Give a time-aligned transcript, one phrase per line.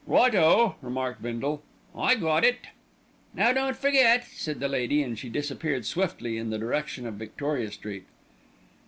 [0.07, 1.61] "Right o!" remarked Bindle,
[1.95, 2.69] "I got it."
[3.35, 7.69] "Now don't forget!" said the lady, and she disappeared swiftly in the direction of Victoria
[7.69, 8.07] Street.